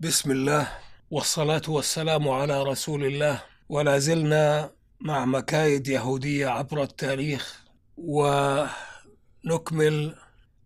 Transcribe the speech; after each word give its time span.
بسم 0.00 0.30
الله 0.30 0.68
والصلاة 1.10 1.62
والسلام 1.68 2.28
على 2.28 2.62
رسول 2.62 3.04
الله. 3.04 3.42
ولا 3.68 3.98
زلنا 3.98 4.70
مع 5.00 5.24
مكايد 5.24 5.88
يهودية 5.88 6.46
عبر 6.46 6.82
التاريخ 6.82 7.64
ونكمل 7.96 8.68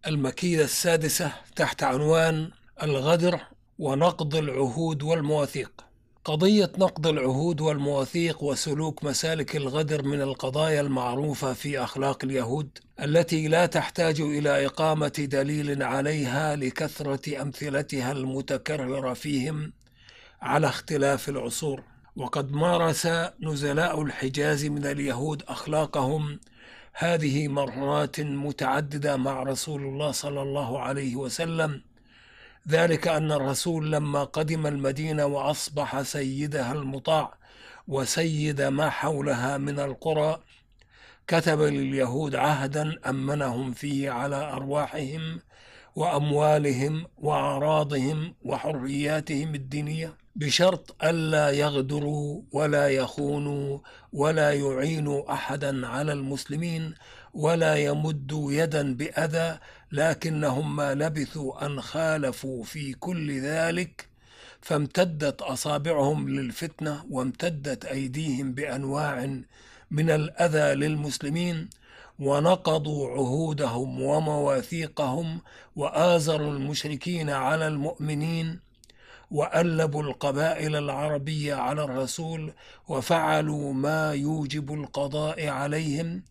المكيدة 0.07 0.65
السادسة 0.65 1.33
تحت 1.57 1.83
عنوان 1.83 2.51
الغدر 2.83 3.41
ونقض 3.79 4.37
العهود 4.37 5.03
والمواثيق. 5.03 5.85
قضية 6.29 6.73
نقض 6.79 7.07
العهود 7.07 7.61
والمواثيق 7.61 8.43
وسلوك 8.43 9.05
مسالك 9.05 9.57
الغدر 9.57 10.03
من 10.03 10.23
القضايا 10.23 10.81
المعروفة 10.81 11.53
في 11.53 11.83
أخلاق 11.83 12.25
اليهود 12.25 12.79
التي 13.01 13.49
لا 13.49 13.67
تحتاج 13.67 14.21
إلى 14.21 14.67
إقامة 14.67 15.13
دليل 15.19 15.83
عليها 15.83 16.57
لكثرة 16.57 17.43
أمثلتها 17.43 18.13
المتكررة 18.13 19.15
فيهم 19.15 19.73
على 20.43 20.67
اختلاف 20.67 21.29
العصور. 21.29 21.83
وقد 22.17 22.53
مارس 22.53 23.09
نزلاء 23.41 24.03
الحجاز 24.03 24.65
من 24.65 24.87
اليهود 24.87 25.43
أخلاقهم 25.43 26.41
هذه 26.93 27.49
مرات 27.49 28.21
متعددة 28.21 29.17
مع 29.17 29.43
رسول 29.43 29.83
الله 29.83 30.11
صلى 30.11 30.43
الله 30.43 30.81
عليه 30.81 31.17
وسلم 31.17 31.83
ذلك 32.71 33.09
أن 33.09 33.33
الرسول 33.33 33.93
لما 33.93 34.25
قدم 34.25 34.67
المدينة 34.67 35.27
وأصبح 35.27 36.03
سيدها 36.03 36.73
المطاع 36.73 37.35
وسيد 37.89 38.63
ما 38.63 38.91
حولها 38.91 39.59
من 39.59 39.81
القرى 39.81 40.41
كتب 41.27 41.61
لليهود 41.61 42.35
عهدا 42.35 42.99
أمنهم 43.09 43.73
فيه 43.73 44.11
على 44.11 44.53
أرواحهم 44.53 45.41
وأموالهم 45.97 47.07
وأعراضهم 47.19 48.35
وحرياتهم 48.43 49.55
الدينية 49.55 50.15
بشرط 50.37 51.05
ألا 51.05 51.51
يغدروا 51.51 52.43
ولا 52.53 52.89
يخونوا 52.89 53.79
ولا 54.13 54.53
يعينوا 54.53 55.33
أحدا 55.33 55.87
على 55.87 56.13
المسلمين 56.13 56.95
ولا 57.35 57.77
يمدوا 57.77 58.53
يدا 58.53 58.95
بأذى 58.95 59.59
لكنهم 59.93 60.77
ما 60.77 60.95
لبثوا 60.95 61.67
أن 61.67 61.81
خالفوا 61.81 62.65
في 62.65 62.93
كل 62.93 63.41
ذلك 63.41 64.09
فامتدت 64.61 65.43
أصابعهم 65.43 66.29
للفتنة 66.29 67.05
وامتدت 67.11 67.85
أيديهم 67.85 68.53
بأنواع 68.53 69.41
من 69.91 70.11
الأذى 70.11 70.75
للمسلمين 70.75 71.69
ونقضوا 72.19 73.11
عهودهم 73.11 74.03
ومواثيقهم 74.03 75.41
وآزروا 75.77 76.53
المشركين 76.53 77.31
على 77.31 77.69
المؤمنين 77.69 78.61
وألبوا 79.31 80.03
القبائل 80.03 80.77
العربية 80.77 81.55
على 81.55 81.85
الرسول 81.85 82.53
وفعلوا 82.89 83.73
ما 83.73 84.13
يوجب 84.13 84.73
القضاء 84.75 85.49
عليهم 85.49 86.23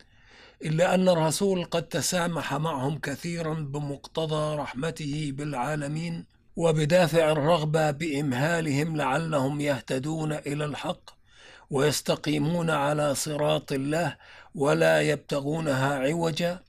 إلا 0.66 0.96
أن 0.96 1.10
الرسول 1.10 1.66
قد 1.66 1.84
تسامح 1.84 2.54
معهم 2.54 3.00
كثيرا 3.00 3.54
بمقتضى 3.54 4.56
رحمته 4.56 5.32
بالعالمين 5.34 6.26
وبدافع 6.56 7.32
الرغبة 7.32 7.92
بإمهالهم 7.92 8.98
لعلهم 8.98 9.62
يهتدون 9.62 10.34
إلى 10.34 10.66
الحق 10.66 11.10
ويستقيمون 11.70 12.70
على 12.70 13.16
صراط 13.16 13.72
الله 13.72 14.18
ولا 14.56 15.02
يبتغونها 15.02 15.96
عوجا 15.96 16.60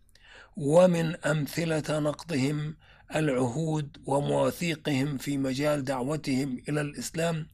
ومن 0.57 1.17
أمثلة 1.17 1.99
نقضهم 1.99 2.77
العهود 3.17 3.97
ومواثيقهم 4.07 5.19
في 5.19 5.39
مجال 5.39 5.85
دعوتهم 5.85 6.63
إلى 6.69 6.81
الإسلام 6.81 7.47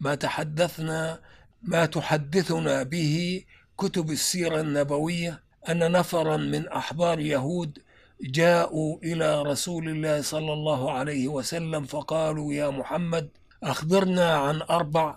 ما 0.00 0.14
تحدثنا 0.14 1.20
ما 1.62 1.86
تحدثنا 1.86 2.82
به 2.82 3.44
كتب 3.78 4.10
السيرة 4.10 4.60
النبوية 4.60 5.51
أن 5.68 5.92
نفرا 5.92 6.36
من 6.36 6.68
أحبار 6.68 7.20
يهود 7.20 7.78
جاءوا 8.22 8.98
إلى 9.02 9.42
رسول 9.42 9.88
الله 9.88 10.20
صلى 10.20 10.52
الله 10.52 10.92
عليه 10.92 11.28
وسلم 11.28 11.84
فقالوا 11.84 12.52
يا 12.52 12.70
محمد 12.70 13.28
أخبرنا 13.62 14.34
عن 14.36 14.62
أربع 14.62 15.16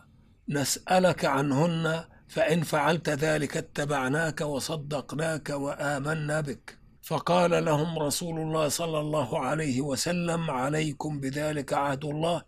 نسألك 0.49 1.25
عنهن 1.25 2.05
فإن 2.27 2.61
فعلت 2.61 3.09
ذلك 3.09 3.57
اتبعناك 3.57 4.41
وصدقناك 4.41 5.49
وآمنا 5.49 6.41
بك. 6.41 6.77
فقال 7.01 7.65
لهم 7.65 7.99
رسول 7.99 8.39
الله 8.39 8.67
صلى 8.67 8.99
الله 8.99 9.39
عليه 9.39 9.81
وسلم 9.81 10.51
عليكم 10.51 11.19
بذلك 11.19 11.73
عهد 11.73 12.05
الله 12.05 12.41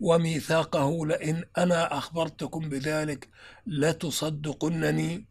وميثاقه 0.00 1.06
لئن 1.06 1.44
أنا 1.58 1.98
أخبرتكم 1.98 2.68
بذلك 2.68 3.28
لتصدقنني. 3.66 5.26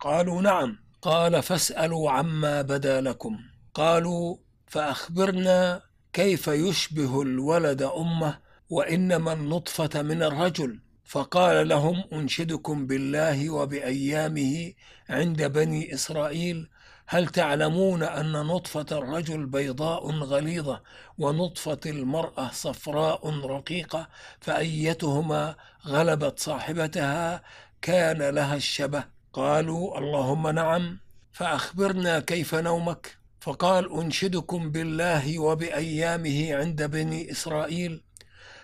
قالوا 0.00 0.42
نعم. 0.42 0.85
قال 1.02 1.42
فاسألوا 1.42 2.10
عما 2.10 2.62
بدا 2.62 3.00
لكم. 3.00 3.38
قالوا 3.74 4.36
فأخبرنا 4.66 5.82
كيف 6.12 6.48
يشبه 6.48 7.22
الولد 7.22 7.82
أمه 7.82 8.38
وإنما 8.70 9.32
النطفة 9.32 10.02
من 10.02 10.22
الرجل. 10.22 10.80
فقال 11.04 11.68
لهم 11.68 12.04
أنشدكم 12.12 12.86
بالله 12.86 13.50
وبأيامه 13.50 14.72
عند 15.10 15.42
بني 15.42 15.94
إسرائيل. 15.94 16.68
هل 17.08 17.26
تعلمون 17.28 18.02
أن 18.02 18.32
نطفة 18.32 18.86
الرجل 18.92 19.46
بيضاء 19.46 20.10
غليظة 20.10 20.82
ونطفة 21.18 21.80
المرأة 21.86 22.50
صفراء 22.52 23.30
رقيقة؟ 23.46 24.08
فأيتهما 24.40 25.56
غلبت 25.86 26.38
صاحبتها 26.38 27.42
كان 27.82 28.22
لها 28.22 28.56
الشبه. 28.56 29.15
قالوا 29.36 29.98
اللهم 29.98 30.48
نعم 30.48 30.98
فأخبرنا 31.32 32.20
كيف 32.20 32.54
نومك؟ 32.54 33.18
فقال 33.40 33.92
أنشدكم 33.92 34.70
بالله 34.70 35.38
وبأيامه 35.38 36.54
عند 36.54 36.82
بني 36.82 37.30
إسرائيل. 37.30 38.02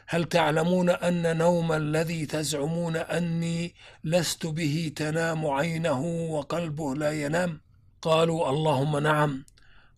هل 0.07 0.25
تعلمون 0.25 0.91
أن 0.91 1.37
نوم 1.37 1.73
الذي 1.73 2.27
تزعمون 2.27 2.97
أني 2.97 3.75
لست 4.05 4.47
به 4.47 4.93
تنام 4.97 5.47
عينه 5.47 6.01
وقلبه 6.31 6.95
لا 6.95 7.13
ينام؟ 7.13 7.61
قالوا 8.03 8.51
اللهم 8.51 8.99
نعم. 8.99 9.45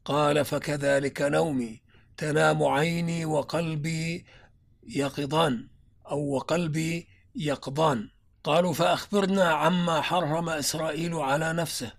قال 0.04 0.44
فكذلك 0.44 1.22
نومي 1.22 1.82
تنام 2.16 2.62
عيني 2.64 3.24
وقلبي 3.24 4.26
يقظان 4.88 5.68
أو 6.10 6.34
وقلبي 6.34 7.08
يقظان. 7.36 8.13
قالوا 8.44 8.72
فأخبرنا 8.72 9.44
عما 9.44 10.00
حرم 10.00 10.48
إسرائيل 10.48 11.14
على 11.14 11.52
نفسه. 11.52 11.92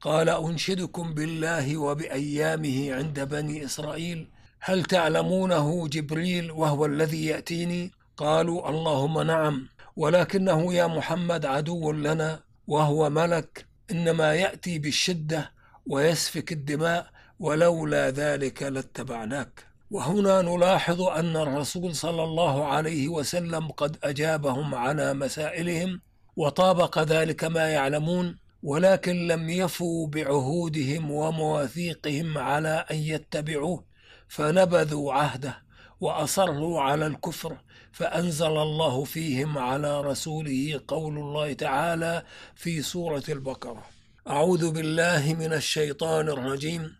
قال 0.00 0.28
أنشدكم 0.28 1.14
بالله 1.14 1.76
وبأيامه 1.76 2.94
عند 2.94 3.20
بني 3.20 3.64
إسرائيل. 3.64 4.28
هل 4.60 4.84
تعلمونه 4.84 5.88
جبريل 5.88 6.50
وهو 6.50 6.86
الذي 6.86 7.26
يأتيني؟ 7.26 7.92
قالوا 8.16 8.68
اللهم 8.68 9.22
نعم 9.22 9.68
ولكنه 9.96 10.74
يا 10.74 10.86
محمد 10.86 11.46
عدو 11.46 11.92
لنا 11.92 12.40
وهو 12.66 13.10
ملك. 13.10 13.66
إنما 13.90 14.34
يأتي 14.34 14.78
بالشدة 14.78 15.52
ويسفك 15.86 16.52
الدماء 16.52 17.10
ولولا 17.38 18.10
ذلك 18.10 18.62
لاتبعناك. 18.62 19.69
وهنا 19.90 20.42
نلاحظ 20.42 21.02
أن 21.02 21.36
الرسول 21.36 21.94
صلى 21.94 22.24
الله 22.24 22.66
عليه 22.66 23.08
وسلم 23.08 23.68
قد 23.68 23.96
أجابهم 24.04 24.74
على 24.74 25.14
مسائلهم 25.14 26.00
وطابق 26.36 26.98
ذلك 26.98 27.44
ما 27.44 27.68
يعلمون 27.68 28.38
ولكن 28.62 29.26
لم 29.26 29.50
يفوا 29.50 30.06
بعهودهم 30.06 31.10
ومواثيقهم 31.10 32.38
على 32.38 32.86
أن 32.90 32.96
يتبعوه 32.96 33.84
فنبذوا 34.28 35.12
عهده 35.12 35.62
وأصروا 36.00 36.80
على 36.80 37.06
الكفر 37.06 37.56
فأنزل 37.92 38.46
الله 38.58 39.04
فيهم 39.04 39.58
على 39.58 40.00
رسوله 40.00 40.80
قول 40.88 41.18
الله 41.18 41.52
تعالى 41.52 42.22
في 42.54 42.82
سورة 42.82 43.24
البقرة. 43.28 43.84
أعوذ 44.28 44.70
بالله 44.70 45.34
من 45.38 45.52
الشيطان 45.52 46.28
الرجيم. 46.28 46.99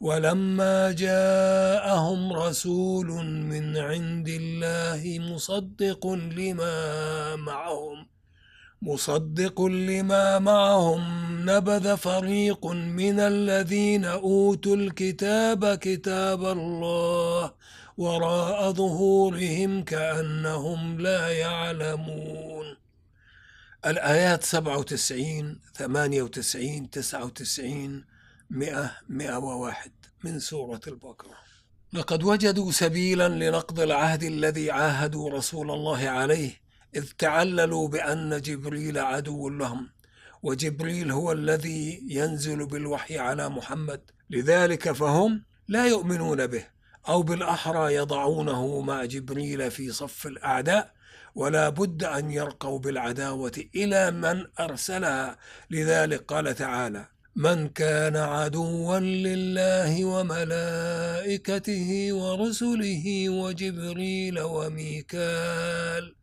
ولما 0.00 0.92
جاءهم 0.92 2.32
رسول 2.32 3.06
من 3.24 3.76
عند 3.76 4.28
الله 4.28 5.18
مصدق 5.18 6.06
لما 6.06 7.36
معهم 7.36 8.06
مصدق 8.82 9.62
لما 9.62 10.38
معهم 10.38 11.02
نبذ 11.50 11.96
فريق 11.96 12.66
من 12.66 13.20
الذين 13.20 14.04
أوتوا 14.04 14.76
الكتاب 14.76 15.74
كتاب 15.74 16.44
الله 16.44 17.52
وراء 17.98 18.72
ظهورهم 18.72 19.84
كأنهم 19.84 21.00
لا 21.00 21.28
يعلمون. 21.28 22.76
الآيات 23.86 24.44
97 24.44 25.60
98 25.74 26.90
99 26.90 28.04
100 28.50 28.90
101 29.08 29.90
من 30.24 30.38
سورة 30.38 30.80
البقرة. 30.86 31.34
لقد 31.92 32.22
وجدوا 32.22 32.72
سبيلا 32.72 33.28
لنقض 33.28 33.80
العهد 33.80 34.22
الذي 34.22 34.70
عاهدوا 34.70 35.30
رسول 35.30 35.70
الله 35.70 36.08
عليه 36.08 36.60
إذ 36.96 37.10
تعللوا 37.18 37.88
بأن 37.88 38.40
جبريل 38.40 38.98
عدو 38.98 39.48
لهم 39.48 39.90
وجبريل 40.42 41.10
هو 41.12 41.32
الذي 41.32 42.02
ينزل 42.08 42.66
بالوحي 42.66 43.18
على 43.18 43.48
محمد. 43.48 44.00
لذلك 44.30 44.92
فهم 44.92 45.44
لا 45.68 45.86
يؤمنون 45.86 46.46
به 46.46 46.66
أو 47.08 47.22
بالأحرى 47.22 47.94
يضعونه 47.94 48.80
مع 48.80 49.04
جبريل 49.04 49.70
في 49.70 49.92
صف 49.92 50.26
الأعداء 50.26 50.92
ولا 51.34 51.68
بد 51.68 52.04
أن 52.04 52.30
يرقوا 52.30 52.78
بالعداوة 52.78 53.64
إلى 53.74 54.10
من 54.10 54.46
أرسلها. 54.60 55.38
لذلك 55.70 56.24
قال 56.24 56.54
تعالى 56.54 57.19
من 57.36 57.68
كان 57.68 58.16
عدوا 58.16 58.98
لله 58.98 60.04
وملائكته 60.04 62.12
ورسله 62.12 63.28
وجبريل 63.28 64.40
وميكال 64.40 66.14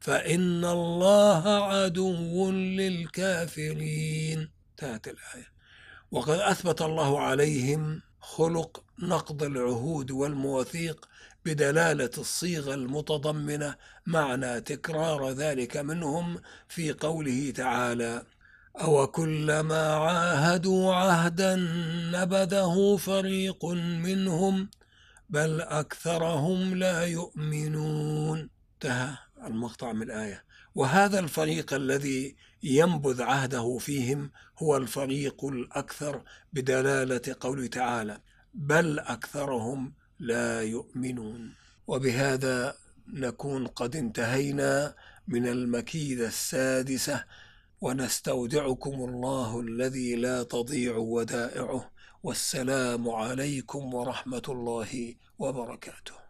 فإن 0.00 0.64
الله 0.64 1.48
عدو 1.48 2.50
للكافرين. 2.50 4.48
انتهت 4.70 5.08
الآية. 5.08 5.52
وقد 6.10 6.38
أثبت 6.38 6.82
الله 6.82 7.20
عليهم 7.20 8.02
خلق 8.20 8.84
نقض 8.98 9.42
العهود 9.42 10.10
والمواثيق 10.10 11.08
بدلالة 11.44 12.10
الصيغة 12.18 12.74
المتضمنة 12.74 13.74
معنى 14.06 14.60
تكرار 14.60 15.30
ذلك 15.30 15.76
منهم 15.76 16.40
في 16.68 16.92
قوله 16.92 17.52
تعالى 17.56 18.22
أو 18.80 19.06
كلما 19.06 19.94
عاهدوا 19.94 20.94
عهدا 20.94 21.56
نبذه 22.12 22.96
فريق 22.96 23.64
منهم 24.04 24.70
بل 25.30 25.60
أكثرهم 25.60 26.74
لا 26.74 27.04
يؤمنون. 27.04 28.50
انتهى 28.74 29.16
المقطع 29.46 29.92
من 29.92 30.02
الآية. 30.02 30.44
وهذا 30.74 31.18
الفريق 31.18 31.74
الذي 31.74 32.36
ينبذ 32.62 33.22
عهده 33.22 33.78
فيهم 33.78 34.30
هو 34.58 34.76
الفريق 34.76 35.44
الأكثر 35.44 36.22
بدلالة 36.52 37.36
قوله 37.40 37.66
تعالى 37.66 38.20
بل 38.54 38.98
أكثرهم 38.98 39.92
لا 40.18 40.62
يؤمنون. 40.62 41.54
وبهذا 41.86 42.74
نكون 43.08 43.66
قد 43.66 43.96
انتهينا 43.96 44.94
من 45.28 45.46
المكيدة 45.46 46.26
السادسة 46.26 47.24
ونستودعكم 47.82 48.94
الله 49.08 49.60
الذي 49.60 50.14
لا 50.16 50.42
تضيع 50.42 50.96
ودائعه 50.96 51.90
والسلام 52.22 53.10
عليكم 53.10 53.94
ورحمة 53.94 54.42
الله 54.48 55.14
وبركاته. 55.38 56.21